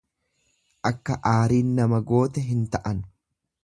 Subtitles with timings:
[0.91, 3.09] Akka aariin nama goote hin ta'an.